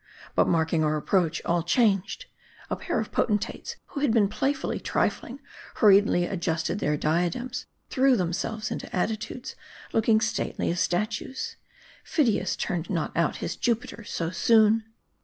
But 0.33 0.47
mark 0.47 0.73
ing 0.73 0.83
our 0.83 0.97
approach, 0.97 1.43
all 1.45 1.61
changed. 1.61 2.25
A 2.71 2.75
pair 2.75 2.99
of 2.99 3.11
potentates, 3.11 3.75
who 3.89 3.99
had 3.99 4.11
been 4.11 4.29
playfully 4.29 4.79
trifling, 4.79 5.39
hurriedly 5.75 6.25
adjusted 6.25 6.79
their 6.79 6.97
diadems, 6.97 7.67
threw 7.91 8.15
themselves 8.17 8.71
into 8.71 8.91
attitudes, 8.95 9.55
looking 9.93 10.19
stately 10.19 10.71
as 10.71 10.79
statues. 10.79 11.55
Phidias 12.03 12.55
turned 12.55 12.89
not 12.89 13.15
out 13.15 13.35
his 13.45 13.55
Jupiter 13.55 14.03
so 14.03 14.31
soon. 14.31 14.85